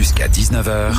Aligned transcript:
Jusqu'à 0.00 0.28
19h, 0.28 0.94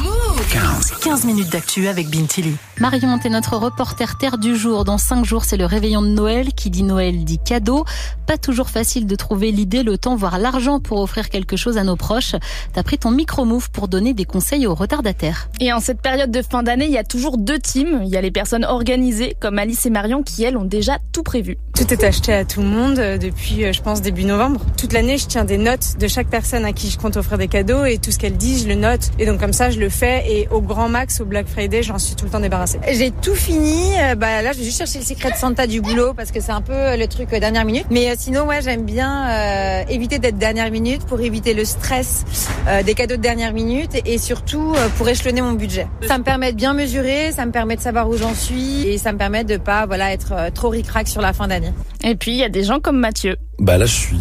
15. 0.52 0.92
15 1.02 1.26
minutes 1.26 1.52
d'actu 1.52 1.88
avec 1.88 2.08
Bintili. 2.12 2.56
Marion, 2.80 3.18
t'es 3.18 3.30
notre 3.30 3.58
reporter 3.58 4.16
terre 4.16 4.38
du 4.38 4.56
jour. 4.56 4.86
Dans 4.86 5.00
5 5.00 5.26
jours, 5.26 5.44
c'est 5.44 5.58
le 5.58 5.66
réveillon 5.66 6.04
de 6.04 6.10
Noël. 6.10 6.54
Qui 6.54 6.70
dit 6.70 6.84
Noël 6.84 7.24
dit 7.24 7.40
cadeau. 7.40 7.84
Pas 8.28 8.38
toujours 8.38 8.70
facile 8.70 9.08
de 9.08 9.16
trouver 9.16 9.52
l'idée, 9.52 9.82
le 9.82 9.98
temps, 9.98 10.16
voire 10.16 10.38
l'argent 10.38 10.80
pour 10.80 11.00
offrir 11.00 11.30
quelque 11.30 11.58
chose 11.58 11.80
à 11.80 11.84
nos 11.84 11.96
proches. 11.96 12.36
T'as 12.74 12.84
pris 12.84 13.00
ton 13.00 13.10
micro-move 13.10 13.72
pour 13.72 13.88
donner 13.88 14.14
des 14.14 14.26
conseils 14.26 14.68
aux 14.68 14.76
retardataires. 14.76 15.50
Et 15.60 15.74
en 15.74 15.80
cette 15.80 16.02
période 16.02 16.30
de 16.30 16.44
fin 16.44 16.62
d'année, 16.62 16.86
il 16.86 16.92
y 16.92 17.00
a 17.00 17.04
toujours 17.04 17.40
deux 17.40 17.58
teams. 17.58 18.02
Il 18.04 18.10
y 18.10 18.18
a 18.18 18.22
les 18.22 18.30
personnes 18.30 18.66
organisées, 18.66 19.36
comme 19.40 19.58
Alice 19.58 19.84
et 19.88 19.90
Marion, 19.90 20.22
qui 20.22 20.44
elles 20.44 20.58
ont 20.58 20.64
déjà 20.64 21.00
tout 21.12 21.24
prévu. 21.24 21.58
Tout 21.76 21.92
est 21.92 22.04
acheté 22.04 22.34
à 22.34 22.46
tout 22.46 22.62
le 22.62 22.68
monde 22.68 23.00
euh, 23.00 23.18
depuis, 23.18 23.66
euh, 23.66 23.74
je 23.74 23.82
pense, 23.82 24.04
début 24.04 24.26
novembre. 24.26 24.62
Toute 24.78 24.94
l'année, 24.94 25.18
je 25.18 25.26
tiens 25.26 25.44
des 25.44 25.58
notes 25.58 25.98
de 26.00 26.08
chaque 26.08 26.28
personne 26.28 26.66
à 26.66 26.74
qui 26.74 26.92
je 26.92 27.00
compte 27.00 27.18
offrir 27.18 27.40
des 27.40 27.48
cadeaux 27.48 27.86
et 27.86 27.98
tout 27.98 28.12
ce 28.12 28.20
qu'elle 28.20 28.38
dit, 28.38 28.60
je 28.60 28.68
le 28.68 28.76
note. 28.76 28.91
Et 29.20 29.26
donc 29.26 29.40
comme 29.40 29.54
ça, 29.54 29.70
je 29.70 29.80
le 29.80 29.90
fais 29.90 30.24
et 30.28 30.48
au 30.52 30.62
grand 30.62 30.90
max, 30.90 31.22
au 31.22 31.26
Black 31.26 31.48
Friday, 31.48 31.84
j'en 31.84 31.98
suis 32.00 32.16
tout 32.16 32.26
le 32.26 32.32
temps 32.32 32.40
débarrassée. 32.40 32.80
J'ai 32.92 33.12
tout 33.12 33.36
fini. 33.36 33.94
Euh, 34.00 34.16
Bah 34.16 34.42
là, 34.42 34.52
je 34.54 34.58
vais 34.60 34.64
juste 34.66 34.78
chercher 34.78 35.00
le 35.00 35.06
secret 35.06 35.32
de 35.32 35.36
Santa 35.38 35.68
du 35.68 35.82
boulot 35.82 36.14
parce 36.14 36.32
que 36.32 36.40
c'est 36.42 36.52
un 36.52 36.62
peu 36.62 36.98
le 36.98 37.08
truc 37.08 37.32
euh, 37.34 37.40
dernière 37.40 37.66
minute. 37.66 37.86
Mais 37.90 38.10
euh, 38.10 38.16
sinon, 38.18 38.46
ouais, 38.46 38.62
j'aime 38.62 38.84
bien 38.84 39.30
euh, 39.30 39.84
éviter 39.90 40.20
d'être 40.20 40.38
dernière 40.38 40.70
minute 40.72 41.06
pour 41.06 41.20
éviter 41.22 41.54
le 41.54 41.66
stress 41.66 42.26
euh, 42.68 42.84
des 42.84 42.94
cadeaux 42.94 43.16
de 43.16 43.22
dernière 43.22 43.54
minute 43.54 43.92
et, 44.06 44.18
surtout 44.18 44.74
euh, 44.78 44.88
pour 44.98 45.08
échelonner 45.10 45.42
mon 45.42 45.54
budget. 45.54 45.88
Ça 46.08 46.18
me 46.18 46.24
permet 46.24 46.52
de 46.52 46.58
bien 46.58 46.74
mesurer, 46.74 47.32
ça 47.32 47.46
me 47.46 47.52
permet 47.52 47.76
de 47.76 47.82
savoir 47.82 48.10
où 48.10 48.18
j'en 48.18 48.34
suis 48.34 48.88
et 48.88 48.98
ça 48.98 49.12
me 49.14 49.18
permet 49.18 49.44
de 49.44 49.58
pas 49.58 49.86
voilà 49.86 50.12
être 50.14 50.34
euh, 50.34 50.50
trop 50.52 50.70
ric-rac 50.70 51.08
sur 51.08 51.22
la 51.22 51.34
fin 51.34 51.48
d'année. 51.48 51.72
Et 52.04 52.16
puis, 52.16 52.32
il 52.32 52.38
y 52.38 52.44
a 52.44 52.50
des 52.50 52.64
gens 52.64 52.80
comme 52.80 52.98
Mathieu. 53.00 53.38
Bah 53.60 53.78
là, 53.78 53.86
je 53.86 53.96
suis 53.96 54.18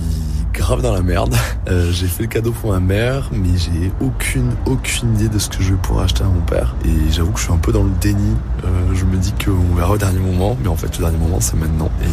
grave 0.61 0.83
dans 0.83 0.93
la 0.93 1.03
merde. 1.03 1.35
Euh, 1.69 1.91
j'ai 1.91 2.07
fait 2.07 2.25
le 2.25 2.29
cadeau 2.29 2.53
pour 2.53 2.73
ma 2.73 2.81
mère, 2.81 3.31
mais 3.33 3.57
j'ai 3.57 3.93
aucune, 4.01 4.53
aucune 4.67 5.15
idée 5.15 5.29
de 5.29 5.39
ce 5.39 5.49
que 5.49 5.63
je 5.63 5.73
vais 5.73 5.81
pouvoir 5.81 6.05
acheter 6.05 6.23
à 6.23 6.27
mon 6.27 6.41
père. 6.41 6.75
Et 6.85 7.13
j'avoue 7.13 7.33
que 7.33 7.39
je 7.39 7.45
suis 7.45 7.53
un 7.53 7.59
peu 7.59 7.73
dans 7.73 7.83
le 7.83 7.91
déni. 8.01 8.35
Euh, 8.65 8.69
je 8.95 9.05
me 9.05 9.17
dis 9.17 9.33
qu'on 9.33 9.75
verra 9.75 9.93
au 9.93 9.99
dernier 9.99 10.19
moment, 10.19 10.57
mais 10.61 10.69
en 10.69 10.77
fait, 10.77 10.99
le 10.99 11.05
dernier 11.05 11.19
moment, 11.19 11.41
c'est 11.41 11.57
maintenant. 11.57 11.91
Et 12.03 12.07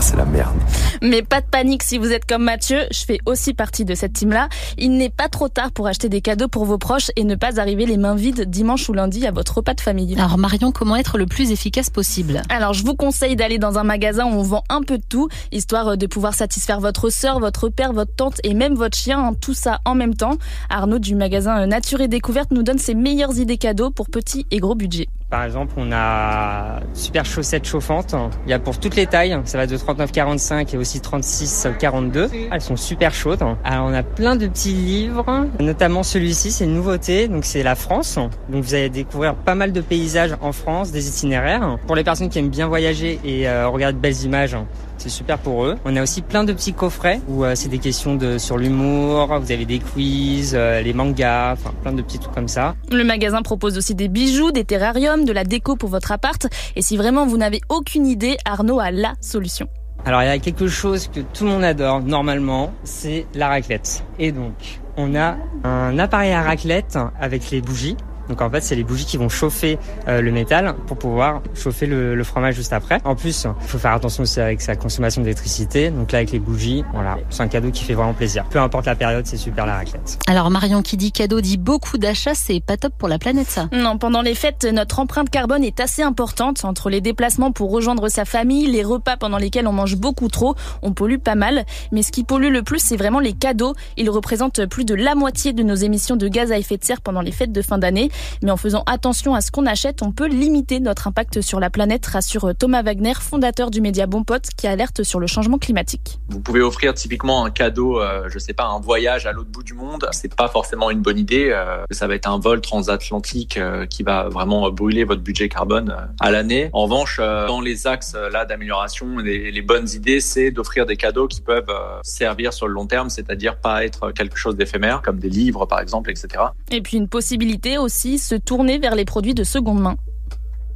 c'est 0.00 0.16
la 0.16 0.24
merde. 0.24 0.56
Mais 1.02 1.22
pas 1.22 1.40
de 1.40 1.46
panique 1.46 1.82
si 1.82 1.98
vous 1.98 2.12
êtes 2.12 2.24
comme 2.24 2.44
Mathieu, 2.44 2.80
je 2.90 3.04
fais 3.04 3.18
aussi 3.26 3.54
partie 3.54 3.84
de 3.84 3.94
cette 3.94 4.12
team-là. 4.12 4.48
Il 4.78 4.96
n'est 4.96 5.10
pas 5.10 5.28
trop 5.28 5.48
tard 5.48 5.72
pour 5.72 5.86
acheter 5.86 6.08
des 6.08 6.20
cadeaux 6.20 6.48
pour 6.48 6.64
vos 6.64 6.78
proches 6.78 7.10
et 7.16 7.24
ne 7.24 7.34
pas 7.34 7.60
arriver 7.60 7.86
les 7.86 7.96
mains 7.96 8.14
vides 8.14 8.48
dimanche 8.48 8.88
ou 8.88 8.92
lundi 8.92 9.26
à 9.26 9.30
votre 9.30 9.56
repas 9.56 9.74
de 9.74 9.80
famille. 9.80 10.14
Alors 10.18 10.38
Marion, 10.38 10.72
comment 10.72 10.96
être 10.96 11.18
le 11.18 11.26
plus 11.26 11.50
efficace 11.50 11.90
possible? 11.90 12.42
Alors 12.48 12.72
je 12.72 12.84
vous 12.84 12.94
conseille 12.94 13.36
d'aller 13.36 13.58
dans 13.58 13.78
un 13.78 13.84
magasin 13.84 14.26
où 14.26 14.34
on 14.34 14.42
vend 14.42 14.64
un 14.68 14.82
peu 14.82 14.98
de 14.98 15.04
tout, 15.08 15.28
histoire 15.52 15.96
de 15.96 16.06
pouvoir 16.06 16.34
satisfaire 16.34 16.80
votre 16.80 17.10
sœur, 17.10 17.40
votre 17.40 17.68
père, 17.68 17.92
votre 17.92 18.14
tante 18.14 18.40
et 18.44 18.54
même 18.54 18.74
votre 18.74 18.96
chien, 18.96 19.18
hein, 19.18 19.34
tout 19.40 19.54
ça 19.54 19.80
en 19.84 19.94
même 19.94 20.14
temps. 20.14 20.36
Arnaud 20.70 20.98
du 20.98 21.14
magasin 21.14 21.66
Nature 21.66 22.00
et 22.00 22.08
Découverte 22.08 22.50
nous 22.50 22.62
donne 22.62 22.78
ses 22.78 22.94
meilleures 22.94 23.38
idées 23.38 23.58
cadeaux 23.58 23.90
pour 23.90 24.08
petit 24.08 24.46
et 24.50 24.58
gros 24.58 24.74
budget. 24.74 25.08
Par 25.28 25.42
exemple, 25.42 25.74
on 25.76 25.90
a 25.90 26.78
super 26.94 27.24
chaussettes 27.24 27.66
chauffantes. 27.66 28.14
Il 28.44 28.50
y 28.50 28.52
a 28.52 28.60
pour 28.60 28.78
toutes 28.78 28.94
les 28.94 29.06
tailles. 29.06 29.36
Ça 29.44 29.58
va 29.58 29.66
de 29.66 29.76
39,45 29.76 30.72
et 30.72 30.78
aussi 30.78 31.00
36,42. 31.00 32.28
Elles 32.52 32.60
sont 32.60 32.76
super 32.76 33.12
chaudes. 33.12 33.42
Alors, 33.64 33.86
on 33.86 33.92
a 33.92 34.04
plein 34.04 34.36
de 34.36 34.46
petits 34.46 34.72
livres, 34.72 35.48
notamment 35.58 36.04
celui-ci, 36.04 36.52
c'est 36.52 36.64
une 36.64 36.74
nouveauté. 36.74 37.26
Donc, 37.26 37.44
c'est 37.44 37.64
la 37.64 37.74
France. 37.74 38.20
Donc, 38.48 38.62
vous 38.62 38.74
allez 38.74 38.88
découvrir 38.88 39.34
pas 39.34 39.56
mal 39.56 39.72
de 39.72 39.80
paysages 39.80 40.36
en 40.40 40.52
France, 40.52 40.92
des 40.92 41.08
itinéraires. 41.08 41.76
Pour 41.88 41.96
les 41.96 42.04
personnes 42.04 42.28
qui 42.28 42.38
aiment 42.38 42.48
bien 42.48 42.68
voyager 42.68 43.18
et 43.24 43.48
euh, 43.48 43.66
regarder 43.68 43.96
de 43.96 44.00
belles 44.00 44.22
images, 44.22 44.56
c'est 44.98 45.08
super 45.08 45.38
pour 45.38 45.64
eux. 45.64 45.76
On 45.84 45.96
a 45.96 46.02
aussi 46.02 46.22
plein 46.22 46.44
de 46.44 46.52
petits 46.52 46.72
coffrets 46.72 47.20
où 47.28 47.44
euh, 47.44 47.54
c'est 47.54 47.68
des 47.68 47.78
questions 47.78 48.14
de 48.14 48.38
sur 48.38 48.56
l'humour. 48.56 49.38
Vous 49.40 49.52
avez 49.52 49.64
des 49.64 49.78
quiz, 49.78 50.54
euh, 50.54 50.80
les 50.80 50.92
mangas, 50.92 51.52
enfin 51.52 51.72
plein 51.82 51.92
de 51.92 52.02
petits 52.02 52.18
trucs 52.18 52.34
comme 52.34 52.48
ça. 52.48 52.74
Le 52.90 53.04
magasin 53.04 53.42
propose 53.42 53.76
aussi 53.76 53.94
des 53.94 54.08
bijoux, 54.08 54.52
des 54.52 54.64
terrariums, 54.64 55.24
de 55.24 55.32
la 55.32 55.44
déco 55.44 55.76
pour 55.76 55.88
votre 55.88 56.12
appart. 56.12 56.46
Et 56.74 56.82
si 56.82 56.96
vraiment 56.96 57.26
vous 57.26 57.36
n'avez 57.36 57.60
aucune 57.68 58.06
idée, 58.06 58.36
Arnaud 58.44 58.80
a 58.80 58.90
la 58.90 59.14
solution. 59.20 59.68
Alors 60.04 60.22
il 60.22 60.26
y 60.26 60.30
a 60.30 60.38
quelque 60.38 60.68
chose 60.68 61.08
que 61.08 61.20
tout 61.20 61.44
le 61.44 61.50
monde 61.50 61.64
adore 61.64 62.00
normalement, 62.00 62.72
c'est 62.84 63.26
la 63.34 63.48
raclette. 63.48 64.04
Et 64.18 64.30
donc 64.30 64.80
on 64.96 65.14
a 65.14 65.36
un 65.64 65.98
appareil 65.98 66.32
à 66.32 66.42
raclette 66.42 66.98
avec 67.20 67.50
les 67.50 67.60
bougies. 67.60 67.96
Donc 68.28 68.40
en 68.40 68.50
fait, 68.50 68.60
c'est 68.60 68.76
les 68.76 68.84
bougies 68.84 69.06
qui 69.06 69.16
vont 69.16 69.28
chauffer 69.28 69.78
euh, 70.08 70.20
le 70.20 70.32
métal 70.32 70.74
pour 70.86 70.98
pouvoir 70.98 71.42
chauffer 71.54 71.86
le, 71.86 72.14
le, 72.14 72.24
fromage 72.24 72.54
juste 72.54 72.72
après. 72.72 73.00
En 73.04 73.14
plus, 73.14 73.46
il 73.62 73.68
faut 73.68 73.78
faire 73.78 73.92
attention 73.92 74.22
aussi 74.22 74.40
avec 74.40 74.60
sa 74.60 74.76
consommation 74.76 75.22
d'électricité. 75.22 75.90
Donc 75.90 76.12
là, 76.12 76.18
avec 76.18 76.32
les 76.32 76.38
bougies, 76.38 76.84
voilà, 76.92 77.18
c'est 77.30 77.42
un 77.42 77.48
cadeau 77.48 77.70
qui 77.70 77.84
fait 77.84 77.94
vraiment 77.94 78.14
plaisir. 78.14 78.44
Peu 78.50 78.58
importe 78.58 78.86
la 78.86 78.94
période, 78.94 79.26
c'est 79.26 79.36
super 79.36 79.66
la 79.66 79.76
raclette. 79.76 80.18
Alors 80.26 80.50
Marion 80.50 80.82
qui 80.82 80.96
dit 80.96 81.12
cadeau 81.12 81.40
dit 81.40 81.56
beaucoup 81.56 81.98
d'achats, 81.98 82.34
c'est 82.34 82.60
pas 82.60 82.76
top 82.76 82.92
pour 82.98 83.08
la 83.08 83.18
planète 83.18 83.48
ça. 83.48 83.68
Non, 83.72 83.98
pendant 83.98 84.22
les 84.22 84.34
fêtes, 84.34 84.64
notre 84.64 84.98
empreinte 84.98 85.30
carbone 85.30 85.64
est 85.64 85.80
assez 85.80 86.02
importante. 86.02 86.64
Entre 86.64 86.90
les 86.90 87.00
déplacements 87.00 87.52
pour 87.52 87.70
rejoindre 87.70 88.08
sa 88.08 88.24
famille, 88.24 88.66
les 88.66 88.82
repas 88.82 89.16
pendant 89.16 89.38
lesquels 89.38 89.66
on 89.66 89.72
mange 89.72 89.96
beaucoup 89.96 90.28
trop, 90.28 90.54
on 90.82 90.92
pollue 90.92 91.18
pas 91.18 91.34
mal. 91.34 91.64
Mais 91.92 92.02
ce 92.02 92.12
qui 92.12 92.24
pollue 92.24 92.50
le 92.50 92.62
plus, 92.62 92.78
c'est 92.78 92.96
vraiment 92.96 93.20
les 93.20 93.32
cadeaux. 93.32 93.74
Ils 93.96 94.10
représentent 94.10 94.66
plus 94.66 94.84
de 94.84 94.94
la 94.94 95.14
moitié 95.14 95.52
de 95.52 95.62
nos 95.62 95.74
émissions 95.74 96.16
de 96.16 96.28
gaz 96.28 96.52
à 96.52 96.58
effet 96.58 96.76
de 96.76 96.84
serre 96.84 97.00
pendant 97.00 97.20
les 97.20 97.32
fêtes 97.32 97.52
de 97.52 97.62
fin 97.62 97.78
d'année. 97.78 98.10
Mais 98.42 98.50
en 98.50 98.56
faisant 98.56 98.82
attention 98.86 99.34
à 99.34 99.40
ce 99.40 99.50
qu'on 99.50 99.66
achète, 99.66 100.02
on 100.02 100.12
peut 100.12 100.28
limiter 100.28 100.80
notre 100.80 101.08
impact 101.08 101.40
sur 101.40 101.60
la 101.60 101.70
planète, 101.70 102.06
rassure 102.06 102.54
Thomas 102.58 102.82
Wagner, 102.82 103.14
fondateur 103.20 103.70
du 103.70 103.80
média 103.80 104.06
Bon 104.06 104.24
Pote, 104.24 104.48
qui 104.56 104.66
alerte 104.66 105.02
sur 105.02 105.20
le 105.20 105.26
changement 105.26 105.58
climatique. 105.58 106.18
Vous 106.28 106.40
pouvez 106.40 106.60
offrir 106.60 106.94
typiquement 106.94 107.44
un 107.44 107.50
cadeau, 107.50 108.00
euh, 108.00 108.28
je 108.28 108.38
sais 108.38 108.54
pas, 108.54 108.64
un 108.64 108.80
voyage 108.80 109.26
à 109.26 109.32
l'autre 109.32 109.50
bout 109.50 109.62
du 109.62 109.74
monde. 109.74 110.08
C'est 110.12 110.34
pas 110.34 110.48
forcément 110.48 110.90
une 110.90 111.00
bonne 111.00 111.18
idée. 111.18 111.50
Euh, 111.50 111.84
ça 111.90 112.06
va 112.06 112.14
être 112.14 112.28
un 112.28 112.38
vol 112.38 112.60
transatlantique 112.60 113.56
euh, 113.56 113.86
qui 113.86 114.02
va 114.02 114.28
vraiment 114.28 114.70
brûler 114.70 115.04
votre 115.04 115.22
budget 115.22 115.48
carbone 115.48 115.90
euh, 115.90 116.06
à 116.20 116.30
l'année. 116.30 116.70
En 116.72 116.82
revanche, 116.82 117.18
euh, 117.20 117.46
dans 117.46 117.60
les 117.60 117.86
axes 117.86 118.14
là 118.32 118.44
d'amélioration, 118.44 119.18
les, 119.18 119.50
les, 119.50 119.62
bonnes 119.62 119.88
idées, 119.88 120.20
c'est 120.20 120.50
d'offrir 120.50 120.86
des 120.86 120.96
cadeaux 120.96 121.26
qui 121.26 121.40
peuvent 121.40 121.72
servir 122.02 122.52
sur 122.52 122.68
le 122.68 122.74
long 122.74 122.86
terme, 122.86 123.10
c'est-à-dire 123.10 123.56
pas 123.56 123.84
être 123.84 124.12
quelque 124.12 124.36
chose 124.36 124.56
d'éphémère, 124.56 125.02
comme 125.02 125.18
des 125.18 125.28
livres 125.28 125.66
par 125.66 125.80
exemple, 125.80 126.10
etc. 126.10 126.44
Et 126.70 126.80
puis 126.80 126.96
une 126.96 127.08
possibilité 127.08 127.78
aussi, 127.78 128.05
se 128.16 128.34
tourner 128.34 128.78
vers 128.78 128.94
les 128.94 129.04
produits 129.04 129.34
de 129.34 129.44
seconde 129.44 129.80
main 129.80 129.96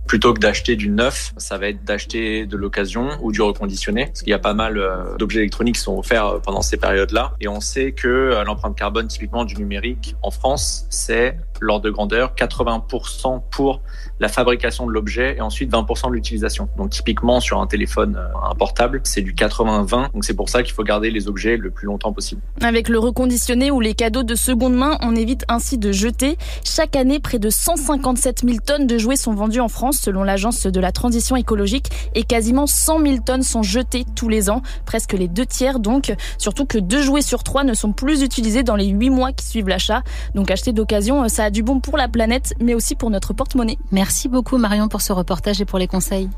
plutôt 0.07 0.35
que 0.35 0.41
d'acheter 0.41 0.75
du 0.75 0.89
neuf, 0.89 1.33
ça 1.37 1.57
va 1.57 1.69
être 1.69 1.85
d'acheter 1.85 2.45
de 2.45 2.57
l'occasion 2.57 3.11
ou 3.23 3.31
du 3.31 3.43
reconditionné. 3.43 4.07
Parce 4.07 4.23
qu'il 4.23 4.31
y 4.31 4.35
a 4.35 4.41
pas 4.41 4.55
mal 4.55 4.85
d'objets 5.21 5.39
électroniques 5.39 5.77
qui 5.77 5.83
sont 5.83 5.97
offerts 5.97 6.41
pendant 6.43 6.63
ces 6.63 6.79
périodes-là. 6.79 7.37
Et 7.41 7.47
on 7.47 7.61
sait 7.61 7.93
que 7.93 8.43
l'empreinte 8.45 8.77
carbone 8.77 9.07
typiquement 9.07 9.45
du 9.45 9.55
numérique 9.55 10.17
en 10.23 10.33
France, 10.33 10.87
c'est 10.91 11.39
l'ordre 11.61 11.85
de 11.85 11.91
grandeur 11.91 12.35
80% 12.37 13.43
pour 13.51 13.81
la 14.19 14.29
fabrication 14.29 14.87
de 14.87 14.93
l'objet 14.93 15.37
et 15.37 15.41
ensuite 15.41 15.71
20% 15.71 16.09
de 16.09 16.15
l'utilisation. 16.15 16.69
Donc 16.77 16.91
typiquement 16.91 17.41
sur 17.41 17.61
un 17.61 17.67
téléphone, 17.67 18.19
un 18.43 18.55
portable, 18.55 19.01
c'est 19.05 19.23
du 19.23 19.35
80-20. 19.35 20.13
Donc 20.13 20.25
c'est 20.25 20.35
pour 20.35 20.49
ça 20.49 20.63
qu'il 20.63 20.75
faut 20.75 20.83
garder 20.83 21.11
les 21.11 21.29
objets 21.29 21.57
le 21.57 21.71
plus 21.71 21.87
longtemps 21.87 22.13
possible. 22.13 22.41
Avec 22.63 22.89
le 22.89 22.99
reconditionné 22.99 23.71
ou 23.71 23.81
les 23.81 23.95
cadeaux 23.95 24.23
de 24.23 24.35
seconde 24.35 24.75
main, 24.75 24.99
on 25.01 25.15
évite 25.15 25.45
ainsi 25.49 25.79
de 25.79 25.93
jeter. 25.93 26.37
Chaque 26.65 26.97
année, 26.97 27.21
près 27.21 27.39
de 27.39 27.51
157 27.51 28.43
000 28.45 28.59
tonnes 28.65 28.87
de 28.87 28.99
jouets 28.99 29.17
sont 29.17 29.35
vendues 29.35 29.61
en 29.61 29.69
France 29.69 29.99
selon 30.01 30.23
l'agence 30.23 30.67
de 30.67 30.81
la 30.81 30.93
transition 30.93 31.37
écologique 31.37 31.87
et 32.15 32.25
quasiment 32.25 32.67
100 32.67 33.01
000 33.01 33.19
tonnes 33.25 33.43
sont 33.43 33.63
jetées 33.63 34.05
tous 34.15 34.29
les 34.29 34.51
ans, 34.51 34.63
presque 34.87 35.13
les 35.13 35.29
deux 35.29 35.47
tiers 35.47 35.79
donc. 35.79 36.13
Surtout 36.39 36.67
que 36.67 36.79
deux 36.79 37.03
jouets 37.03 37.23
sur 37.23 37.43
trois 37.43 37.65
ne 37.65 37.75
sont 37.75 37.93
plus 37.93 38.23
utilisés 38.23 38.63
dans 38.63 38.77
les 38.77 38.87
huit 38.87 39.11
mois 39.11 39.33
qui 39.33 39.47
suivent 39.47 39.69
l'achat. 39.69 40.03
Donc 40.35 40.51
acheter 40.51 40.73
d'occasion, 40.73 41.29
ça 41.29 41.50
du 41.51 41.63
bon 41.63 41.81
pour 41.81 41.97
la 41.97 42.09
planète 42.09 42.55
mais 42.61 42.75
aussi 42.75 42.95
pour 42.95 43.11
notre 43.11 43.33
porte-monnaie. 43.33 43.79
Merci 43.93 44.29
beaucoup 44.29 44.59
Marion 44.59 44.89
pour 44.89 45.01
ce 45.01 45.13
reportage 45.13 45.61
et 45.61 45.65
pour 45.65 45.79
les 45.79 45.89
conseils. 45.89 46.29